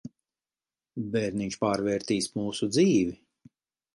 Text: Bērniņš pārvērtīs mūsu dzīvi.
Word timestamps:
Bērniņš 1.15 1.59
pārvērtīs 1.65 2.31
mūsu 2.39 2.73
dzīvi. 2.77 3.13